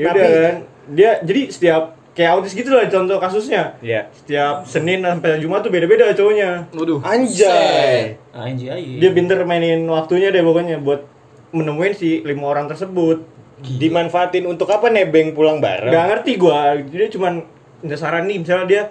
[0.00, 0.56] Ya udah kan.
[0.88, 3.74] Dia jadi setiap kayak autis gitu lah contoh kasusnya.
[3.82, 4.08] Iya.
[4.14, 6.70] Setiap Senin sampai Jumat tuh beda-beda cowoknya.
[6.70, 7.02] Waduh.
[7.02, 8.16] Anjay.
[8.30, 9.02] Anjay.
[9.02, 11.04] Dia pinter mainin waktunya deh pokoknya buat
[11.50, 13.26] menemuin si lima orang tersebut.
[13.64, 15.94] Dimanfaatin untuk apa nebeng pulang bareng?
[15.94, 17.46] Gak ngerti gua, dia cuman
[17.80, 18.82] minta saran nih misalnya dia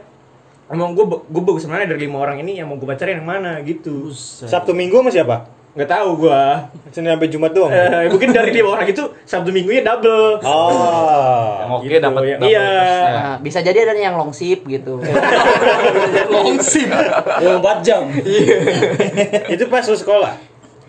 [0.72, 3.62] emang gue gue bagus mana dari lima orang ini yang mau gue pacarin yang mana
[3.62, 5.38] gitu Sabtu Minggu sama siapa?
[5.74, 7.68] Nggak tahu gua Senin sampai Jumat doang.
[7.68, 11.82] eh, mungkin dari lima orang itu sabtu minggunya double Oh.
[11.82, 12.36] Oke, Gitu, dapat ya.
[12.36, 12.70] dapat Iya.
[13.10, 15.02] Nah, bisa jadi ada yang long sip gitu.
[16.30, 16.88] Longsip.
[16.88, 18.06] 24 jam.
[19.54, 20.34] Itu pas lu sekolah.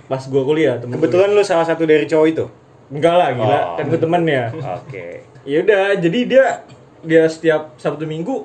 [0.04, 2.44] pas gua kuliah temen Kebetulan lu salah satu dari cowok itu.
[2.86, 3.64] enggak lah gila Oh.
[3.74, 5.24] kan gue temen ya Oke.
[5.42, 6.44] ya udah jadi dia
[7.00, 8.44] dia setiap sabtu minggu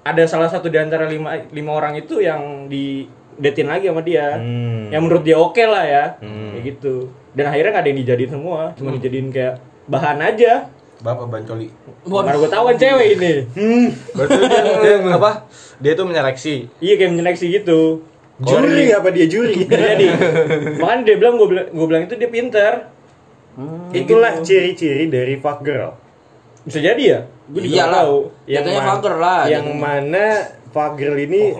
[0.00, 4.38] ada salah satu di antara lima, lima orang itu yang di datein lagi sama dia.
[4.38, 4.88] Hmm.
[4.88, 6.04] Yang menurut dia oke lah ya.
[6.18, 6.52] Hmm.
[6.52, 6.94] Kayak gitu.
[7.34, 9.54] Dan akhirnya nggak ada yang dijadiin semua, cuma dijadiin kayak
[9.86, 10.70] bahan aja.
[11.02, 11.68] Bapak Bancoli.
[12.04, 13.32] Karena gue tahu kan cewek ini.
[14.14, 15.30] Berarti dia, dia apa?
[15.76, 16.56] Dia tuh menyeleksi.
[16.78, 17.80] Iya kayak menyeleksi gitu.
[18.34, 19.62] Juri apa dia juri?
[19.70, 20.10] Jadi,
[20.78, 22.72] makanya dia bilang gue bilang, gua bilang itu dia pinter.
[23.94, 25.94] Itulah ciri-ciri dari fuck girl.
[26.64, 27.20] Bisa jadi ya?
[27.46, 28.16] Gue juga tahu.
[28.48, 29.78] Jatuhnya ma- fucker lah, Yang jatuhnya.
[29.78, 30.26] mana
[30.74, 31.54] fuck girl ini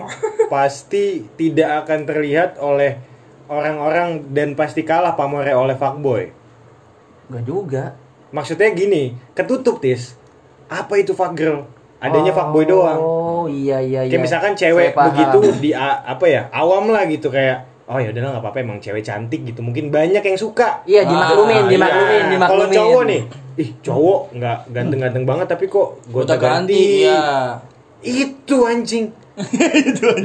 [0.45, 2.99] pasti tidak akan terlihat oleh
[3.47, 6.27] orang-orang dan pasti kalah pamornya oleh fuckboy.
[7.31, 7.83] Enggak juga.
[8.29, 10.19] Maksudnya gini, ketutup tis.
[10.67, 11.63] Apa itu fuck girl?
[11.97, 12.99] Adanya fuckboy doang.
[12.99, 14.11] Oh iya iya iya.
[14.11, 18.43] Kayak misalkan cewek begitu di apa ya awam lah gitu kayak oh ya udahlah nggak
[18.43, 22.25] apa-apa emang cewek cantik gitu mungkin banyak yang suka Iya dimaklumin, Ah, dimaklumin, iya.
[22.33, 22.49] dimaklumin.
[22.49, 23.21] kalau cowok nih
[23.55, 27.61] ih cowok nggak ganteng-ganteng banget tapi kok gonta ganti iya.
[28.01, 29.05] Itu anjing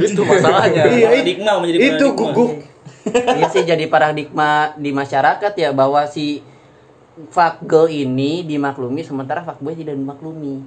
[0.00, 0.86] Itu masalahnya.
[0.86, 2.16] iya it- Paradigma menjadi itu paradigma.
[2.16, 2.50] guguk
[3.00, 6.44] Ini sih jadi paradigma di masyarakat ya bahwa si
[7.28, 10.60] fuck girl ini dimaklumi sementara fuckboy tidak dimaklumi.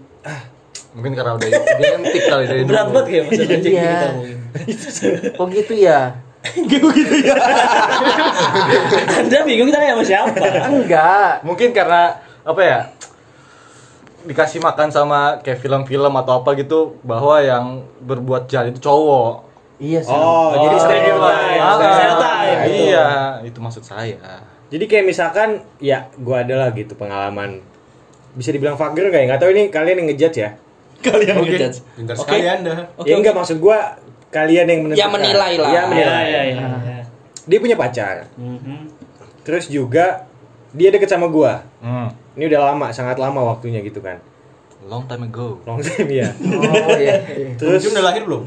[0.91, 3.81] Mungkin karena udah identik kali dari Berat banget kayak masa anjing Iya.
[3.87, 4.37] kita ngomongin.
[5.31, 5.99] Kok gitu ya?
[9.15, 10.35] Anda bingung kita sama siapa?
[10.67, 11.31] Enggak.
[11.41, 12.01] Mungkin karena
[12.43, 12.79] apa ya?
[14.23, 17.65] Dikasih makan sama kayak film-film atau apa gitu bahwa yang
[17.99, 19.43] berbuat jahat itu cowok.
[19.75, 20.11] Iya sih.
[20.11, 22.59] oh, jadi stereotype Ah, stereotype.
[22.69, 23.07] Iya,
[23.43, 24.15] itu maksud saya.
[24.69, 27.61] jadi kayak misalkan ya gua adalah gitu pengalaman
[28.33, 30.49] bisa dibilang fuck girl kayak nggak tahu ini kalian yang ngejudge ya
[30.99, 31.51] Kalian Oke.
[31.51, 31.77] ngejudge.
[31.93, 32.23] Pintar Oke.
[32.25, 32.73] sekali Anda.
[32.95, 35.67] Oke, ya enggak maksud gua kalian yang menentukan Ya, menilai lah.
[35.67, 37.01] ya Iya, menilai iya, iya, iya.
[37.43, 38.77] dia punya pacar Mhm.
[39.43, 40.25] terus juga
[40.71, 42.07] dia deket sama gua Hmm.
[42.33, 44.19] Ini udah lama sangat lama waktunya gitu kan
[44.83, 45.63] Long time ago.
[45.63, 47.23] long time ya Oh iya.
[47.55, 48.43] terus Terus udah lahir belum?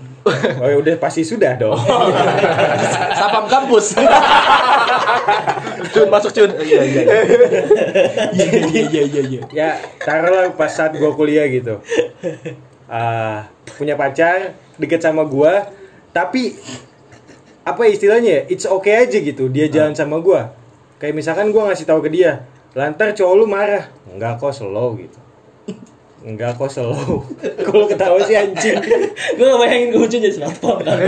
[0.60, 1.72] oh ya udah pasti sudah dong
[3.14, 3.96] Sapam kampus.
[5.92, 6.50] Cun masuk Cun.
[6.58, 7.02] Iya iya.
[9.16, 9.40] iya.
[9.48, 9.68] ya
[9.98, 11.80] taruhlah pas saat gua kuliah gitu
[12.84, 15.66] Ah, punya pacar deket sama gua
[16.12, 16.54] tapi
[17.62, 20.54] apa istilahnya ya it's okay aja gitu dia jalan sama gua
[20.98, 23.88] kayak misalkan gua ngasih tahu ke dia lantar cowok lu marah.
[24.12, 25.25] Enggak kok slow gitu
[26.26, 27.22] enggak kok slow.
[27.66, 28.82] Kalau ketawa sih anjing.
[29.38, 30.98] Gue gak bayangin gue lucu jadi smartphone kan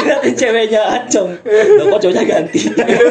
[0.00, 1.36] Ngeliatin ceweknya acong.
[1.44, 2.60] Loh kok cowoknya ganti?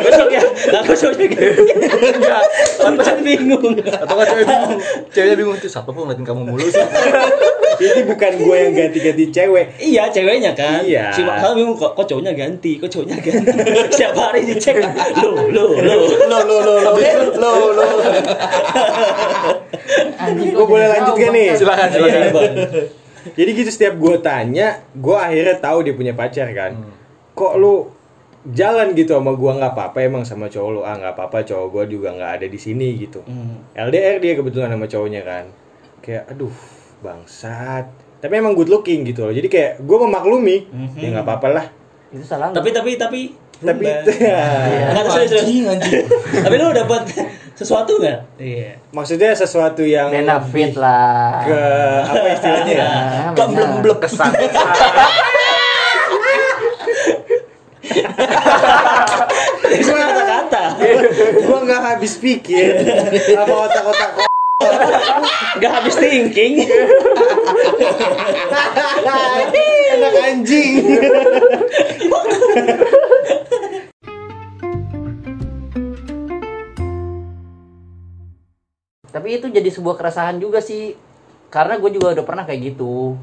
[0.01, 0.41] Besok ya
[0.73, 1.73] Lah kok cowoknya ganti?
[1.93, 2.43] Enggak.
[3.05, 3.77] Kan bingung.
[3.85, 4.79] Atau kan cewek bingung.
[5.13, 6.85] Ceweknya bingung tuh siapa kok ngeliatin kamu mulu sih.
[7.73, 9.65] ini bukan gua yang ganti-ganti cewek.
[9.77, 10.81] Iya ceweknya kan.
[10.81, 11.13] Iya.
[11.13, 12.81] Si Makal bingung kok, kok cowoknya ganti?
[12.81, 13.45] Kok cowoknya ganti?
[13.93, 14.81] Setiap hari dicek.
[15.21, 16.01] Loh loh loh.
[16.25, 17.85] Lo lo lo lo lo lo.
[20.21, 21.47] Anjing Gua boleh lanjut gak nih?
[21.57, 22.31] Silakan Iya silakan.
[22.33, 22.53] bang
[23.23, 26.75] Jadi gitu setiap gue tanya, gue akhirnya tahu dia punya pacar kan.
[27.33, 27.87] Kok lu
[28.43, 31.83] jalan gitu sama gua nggak apa-apa emang sama cowok lu ah nggak apa-apa cowok gua
[31.87, 33.23] juga nggak ada di sini gitu.
[33.71, 35.45] LDR dia kebetulan sama cowoknya kan.
[36.03, 36.51] Kayak aduh
[36.99, 37.87] bangsat.
[38.19, 39.33] Tapi emang good looking gitu loh.
[39.33, 40.67] Jadi kayak gua memaklumi.
[40.99, 41.65] Ya nggak apa-apa lah.
[42.11, 42.59] Itu salah nggak?
[42.59, 43.21] Tapi tapi tapi
[43.63, 43.83] Tapi
[44.91, 45.79] Enggak serius serius
[46.43, 47.01] Tapi lu dapat
[47.53, 48.19] sesuatu nggak?
[48.41, 51.45] Iya maksudnya sesuatu yang benefit lah.
[51.45, 51.61] ke
[52.09, 52.87] apa istilahnya ya?
[52.89, 54.31] Ah, Kok belum belum kesan.
[59.73, 60.63] Itu kata-kata
[61.45, 62.81] gua nggak habis pikir
[63.33, 64.11] sama otak-otak
[65.59, 66.63] Nggak habis thinking
[69.93, 70.73] enak anjing.
[79.13, 80.97] Tapi itu jadi sebuah keresahan juga sih.
[81.53, 83.13] Karena gue juga udah pernah kayak gitu.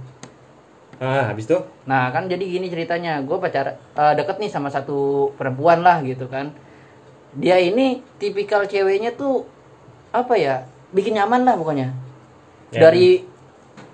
[1.03, 1.67] Ah, habis tuh?
[1.89, 6.31] Nah kan jadi gini ceritanya, gue pacar eh, deket nih sama satu perempuan lah gitu
[6.31, 6.55] kan.
[7.35, 9.49] Dia ini tipikal ceweknya tuh
[10.15, 11.89] apa ya, bikin nyaman lah pokoknya.
[12.71, 12.87] Ya.
[12.87, 13.27] Dari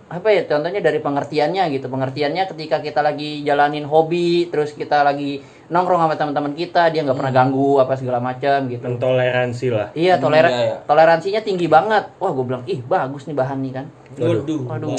[0.06, 1.87] apa ya, contohnya dari pengertiannya gitu.
[1.88, 7.18] Pengertiannya ketika kita lagi jalanin hobi, terus kita lagi nongkrong sama teman-teman kita, dia nggak
[7.18, 8.85] pernah ganggu apa segala macam gitu.
[8.87, 9.88] Mentoleransi lah.
[9.92, 10.76] Iya, toleran iya, iya.
[10.87, 12.11] toleransinya tinggi banget.
[12.22, 13.87] Wah, gue bilang, ih bagus nih bahan nih kan.
[14.16, 14.94] Waduh Waduh.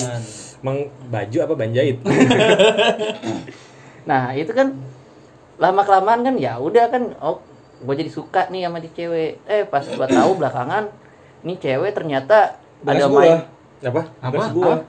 [0.60, 0.78] Emang
[1.08, 1.98] baju apa banjait?
[4.08, 4.72] Nah itu kan
[5.60, 7.44] lama kelamaan kan ya udah kan oh
[7.84, 10.90] gue jadi suka nih sama di cewek eh pas gua tahu belakangan
[11.44, 13.22] nih cewek ternyata ada gua.
[13.22, 13.38] main
[13.84, 14.02] apa?
[14.24, 14.88] Apa?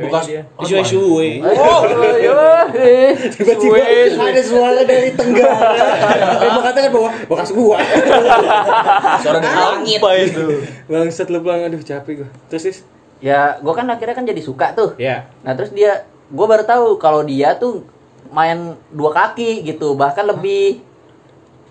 [0.00, 0.22] Bukan
[0.60, 2.36] Isu isu oh iya
[2.72, 3.12] eh.
[3.28, 3.76] Tiba-tiba
[4.16, 5.70] ada suara dari tenggara.
[6.44, 7.76] Yang mengatakan bahwa bekas gua.
[9.22, 9.98] suara dari langit.
[10.00, 10.44] Apa itu?
[10.86, 12.28] Bangsat lu pulang aduh capek gua.
[12.48, 12.78] Terus Sis?
[13.20, 15.28] ya gue kan akhirnya kan jadi suka tuh Ya.
[15.44, 17.84] nah terus dia gue baru tahu kalau dia tuh
[18.32, 20.80] main dua kaki gitu bahkan lebih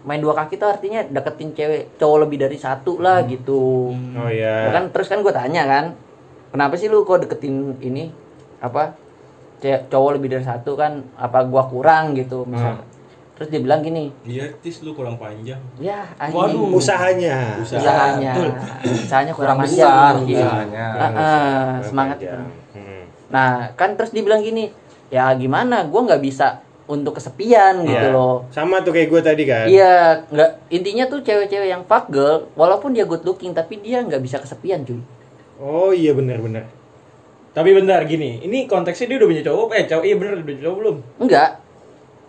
[0.05, 4.69] main dua kaki tuh artinya deketin cewek cowok lebih dari satu lah gitu Oh iya.
[4.69, 5.85] kan terus kan gue tanya kan
[6.49, 8.09] kenapa sih lu kok deketin ini
[8.59, 8.93] apa
[9.61, 12.79] cowok lebih dari satu kan apa gua kurang gitu misal
[13.33, 15.59] terus dia bilang gini Iya, tis lu kurang panjang.
[15.77, 17.55] ya anjing usahanya.
[17.55, 18.31] usahanya
[18.83, 20.43] usahanya kurang, Kurang panjang besar gitu.
[20.43, 20.85] usahanya.
[20.91, 22.17] Ah, ah, semangat
[22.69, 23.03] Hmm.
[23.29, 24.71] nah kan terus dibilang gini
[25.07, 28.11] ya gimana gua nggak bisa untuk kesepian gitu Iya.
[28.11, 29.69] loh Sama tuh kayak gue tadi kan.
[29.69, 34.17] Iya, nggak intinya tuh cewek-cewek yang fuck girl, walaupun dia good looking, tapi dia nggak
[34.17, 34.97] bisa kesepian cuy.
[35.59, 36.65] Oh iya benar-benar.
[37.51, 40.59] Tapi bentar gini, ini konteksnya dia udah punya cowok, eh cowok iya bener udah punya
[40.63, 40.97] cowok belum?
[41.19, 41.49] Enggak,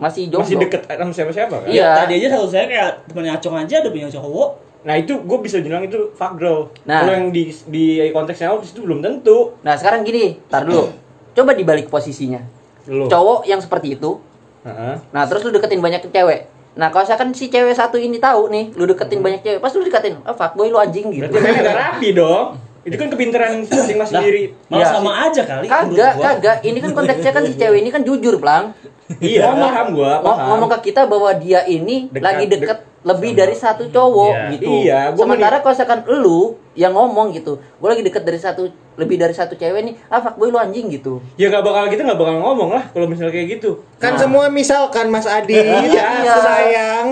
[0.01, 0.43] masih jomblo.
[0.49, 1.69] Masih deket sama siapa-siapa kan?
[1.69, 1.91] Iya.
[2.03, 4.51] Tadi aja satu saya kayak temennya Acong aja udah punya cowok.
[4.81, 6.73] Nah itu gue bisa bilang itu fuck girl.
[6.89, 7.05] Nah.
[7.05, 9.55] Kalau yang di di konteksnya Altis itu belum tentu.
[9.61, 10.89] Nah sekarang gini, tar dulu,
[11.37, 12.41] coba dibalik posisinya.
[12.89, 13.07] Lu.
[13.07, 14.19] Cowok yang seperti itu,
[14.65, 14.97] Heeh.
[15.13, 16.49] nah terus lu deketin banyak cewek.
[16.81, 19.85] Nah kalau misalkan si cewek satu ini tahu nih, lu deketin banyak cewek, pas lu
[19.85, 21.29] deketin, ah fuckboy lu anjing gitu.
[21.29, 22.57] Berarti kan rapi dong.
[22.81, 24.43] Itu kan kepintaran masing-masing sendiri.
[24.67, 24.89] malah Iya.
[24.91, 25.67] sama aja kali.
[25.67, 26.57] Kagak, kagak.
[26.63, 28.73] Ini kan konteksnya kan si cewek ini kan jujur, Plang.
[29.19, 30.55] Iya, paham gua, paham.
[30.55, 34.51] ngomong ke kita bahwa dia ini Dekat- lagi deket lebih dari satu cowok Iya.
[34.55, 34.71] gitu.
[34.81, 36.41] Iya, gua Sementara kalau misalkan lu
[36.73, 38.63] yang ngomong gitu, gue lagi deket dari satu
[38.95, 41.19] lebih dari satu cewek nih, ah fuckboy lu anjing gitu.
[41.35, 43.83] Ya nggak bakal gitu nggak bakal ngomong lah kalau misalnya kayak gitu.
[43.97, 46.37] Kan semua misalkan Mas Adi, Iya.
[46.39, 47.09] sayang.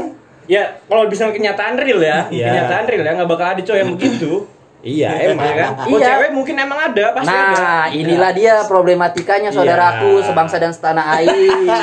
[0.47, 2.47] Ya kalau bisa kenyataan real ya, Iya.
[2.49, 4.31] kenyataan real ya nggak bakal ada cowok yang begitu.
[4.79, 5.43] Iya emang.
[5.43, 5.71] Ya kan?
[5.85, 6.07] Iya.
[6.09, 7.51] cewek mungkin emang ada, pasti ada.
[7.53, 10.25] Nah, inilah dia problematikanya saudaraku Iya.
[10.25, 11.35] sebangsa dan setanah air.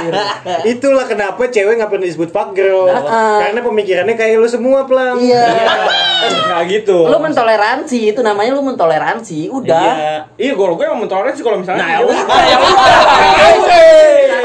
[0.72, 2.88] Itulah kenapa cewek nggak pernah disebut fuck girl.
[2.88, 5.20] Nah, Karena pemikirannya kayak lu semua, Plang.
[5.20, 5.44] iya.
[6.48, 7.04] Nggak gitu.
[7.04, 9.52] Lu mentoleransi, itu namanya lu mentoleransi.
[9.52, 9.76] Udah.
[9.76, 10.16] Iya.
[10.40, 11.84] Iya, kalau gue emang mentoleransi kalau misalnya.
[11.84, 12.26] Nah, ya dia- udah,
[14.24, 14.38] ya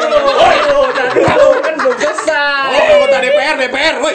[1.10, 2.70] Belum kan belum selesai.
[2.70, 4.14] Oh, anggota DPR, DPR, woi.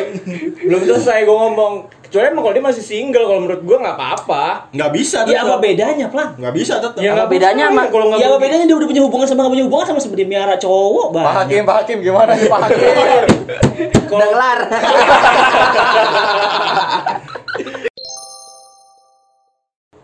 [0.61, 1.73] Belum selesai gue ngomong.
[2.01, 4.69] Kecuali emang kalau dia masih single, kalau menurut gue nggak apa-apa.
[4.69, 6.37] Nggak bisa Ya apa bedanya, Plang?
[6.37, 6.97] Nggak bisa tetap.
[6.97, 9.39] Ya Apa nggak bedanya sama- kalau nggak Ya apa bedanya dia udah punya hubungan sama
[9.41, 11.25] nggak punya hubungan sama seperti miara cowok, Bang.
[11.25, 12.79] Pak Hakim, Pak Hakim gimana nih Pak Hakim?
[14.15, 14.59] Udah kelar.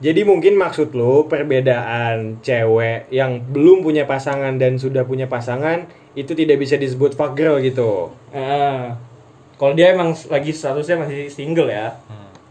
[0.01, 6.31] Jadi mungkin maksud lu perbedaan cewek yang belum punya pasangan dan sudah punya pasangan itu
[6.35, 8.11] tidak bisa disebut fuck girl gitu.
[8.35, 8.95] Ah.
[9.55, 11.93] kalau dia emang lagi statusnya masih single ya.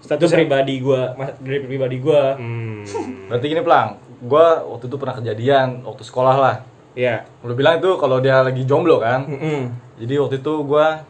[0.00, 2.38] Status pribadi gua, mas- dari pribadi gua.
[2.38, 2.86] Hmm.
[3.26, 6.56] Berarti gini Plang, gua waktu itu pernah kejadian waktu sekolah lah.
[6.94, 7.26] Ya.
[7.42, 9.26] Lu bilang itu kalau dia lagi jomblo kan.
[9.26, 9.74] Mm-mm.
[9.98, 11.02] Jadi waktu itu gua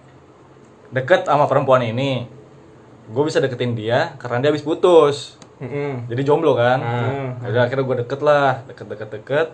[0.90, 2.26] deket sama perempuan ini.
[3.10, 5.38] Gue bisa deketin dia karena dia habis putus.
[5.60, 6.08] Mm-mm.
[6.08, 6.78] Jadi jomblo kan.
[6.80, 7.44] Ah.
[7.44, 9.48] Udah akhirnya gue deket lah, deket-deket-deket.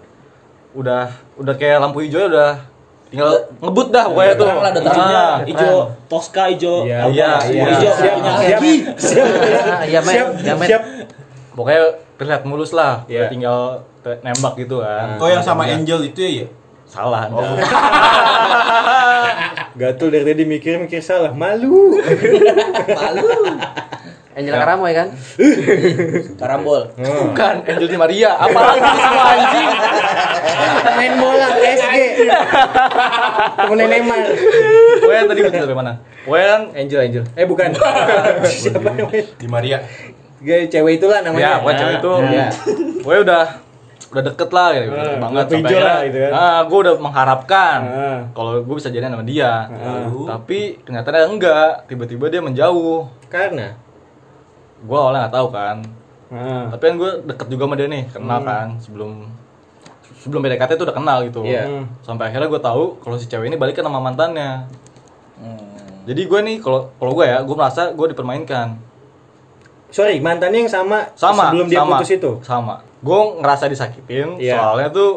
[0.77, 1.09] Udah
[1.41, 2.76] udah kayak lampu hijau udah
[3.07, 3.31] tinggal
[3.63, 4.47] ngebut dah pokoknya tuh.
[4.47, 5.07] terang lah, udah terang.
[5.07, 5.71] Ah, Ijo
[6.07, 7.65] Tosca ijo Iya, iya, apa, iya.
[7.71, 8.75] ijo Siap, siap, Hagi.
[9.87, 10.83] Iya, siap, Ya, siap.
[11.55, 11.83] Pokoknya
[12.17, 13.07] terlihat mulus lah.
[13.07, 13.27] Iya.
[13.27, 13.61] Udah tinggal
[14.23, 15.19] nembak gitu kan.
[15.19, 16.47] Oh, yang sama Angel itu ya?
[16.87, 17.43] Salah Anda.
[19.81, 21.99] Gatul dari tadi mikir-mikir salah, malu.
[24.37, 25.09] Angel Karamoy kan?
[26.41, 26.93] Karambol.
[26.95, 29.69] Bukan Angel Di Maria, apalagi semua anjing.
[30.93, 31.97] Main bola PSG.
[33.57, 34.19] Temen Neymar.
[34.99, 35.93] Pokoknya tadi gue sampai mana?
[36.23, 37.25] Kan Angel, Angel.
[37.33, 37.71] Eh bukan.
[38.63, 39.23] Siapa namanya?
[39.33, 39.79] Di Maria.
[40.37, 41.51] Gaya cewek itulah ya, namanya.
[41.59, 42.47] pokoknya cewek itu Iya.
[43.01, 43.45] pokoknya udah
[44.07, 46.31] udah deket lah gitu, Ah, deket banget sampai lah gitu kan.
[46.33, 48.19] ah, gue udah mengharapkan Ah.
[48.31, 49.53] kalau gue bisa jadian sama dia
[50.27, 53.75] tapi ternyata dia enggak tiba-tiba dia menjauh Karena
[54.79, 55.77] gue awalnya nggak tahu kan
[56.29, 56.65] Ah.
[56.71, 59.11] tapi kan gue deket juga sama dia nih kenal kan sebelum
[60.27, 61.47] sebelum PDKT tuh udah kenal gitu.
[61.47, 61.63] Iya.
[61.71, 61.85] Hmm.
[62.03, 64.67] sampai akhirnya gue tahu kalau si cewek ini balikan sama mantannya.
[66.07, 68.79] Jadi gue nih kalau kalau gue ya gue merasa gue dipermainkan.
[69.91, 72.33] Sorry mantannya yang sama, sama sebelum dia sama, putus itu.
[72.43, 72.75] sama.
[72.99, 74.59] Gue ngerasa disakitin Iya.
[74.59, 75.11] soalnya tuh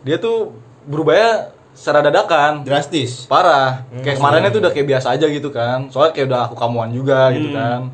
[0.00, 0.56] dia tuh
[0.88, 2.64] berubahnya secara dadakan.
[2.64, 3.28] Drastis.
[3.28, 3.84] parah.
[4.00, 5.92] Kayak kemarinnya tuh udah kayak biasa aja gitu kan.
[5.92, 7.92] Soalnya kayak udah aku kamuan juga gitu kan.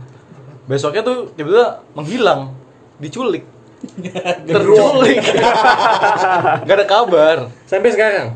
[0.70, 2.54] Besoknya tuh tiba-tiba menghilang
[3.02, 3.42] diculik
[4.46, 5.18] terculik
[6.66, 7.36] gak ada kabar.
[7.66, 8.28] Sampai sekarang.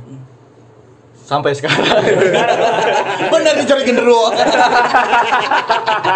[1.27, 1.83] sampai sekarang.
[3.35, 4.31] Benar dicari genderuwo.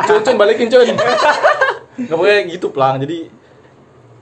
[0.07, 0.87] cun cun balikin cun.
[1.99, 3.03] Nggak boleh gitu plang.
[3.03, 3.27] Jadi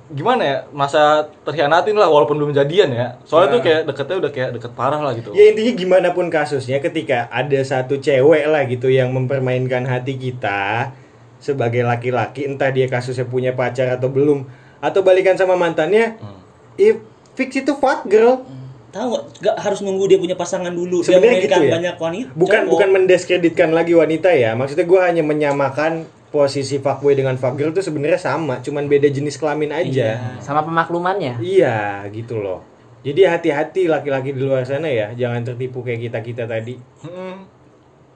[0.09, 3.21] gimana ya masa terhianatin lah walaupun belum jadian ya.
[3.29, 5.37] Soalnya tuh kayak deketnya udah kayak deket parah lah gitu.
[5.37, 10.97] Ya intinya gimana pun kasusnya ketika ada satu cewek lah gitu yang mempermainkan hati kita
[11.37, 16.39] sebagai laki-laki entah dia kasusnya punya pacar atau belum atau balikan sama mantannya Hmm.
[16.75, 16.95] if
[17.33, 18.45] fix itu fuck girl
[18.89, 21.71] tahu nggak nggak harus nunggu dia punya pasangan dulu dia Sebenarnya gitu ya?
[21.73, 22.71] banyak wanita Bukan cowok.
[22.73, 24.55] bukan mendiskreditkan lagi wanita ya.
[24.55, 29.71] Maksudnya gue hanya menyamakan posisi fuckboy dengan fuckgirl tuh sebenarnya sama, cuman beda jenis kelamin
[29.71, 30.37] aja.
[30.39, 31.39] Sama pemaklumannya.
[31.39, 32.61] Iya, gitu loh.
[33.01, 36.75] Jadi hati-hati laki-laki di luar sana ya, jangan tertipu kayak kita-kita tadi.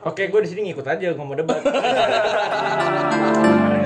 [0.03, 1.59] Oke, gue di sini ngikut aja, nggak mau debat.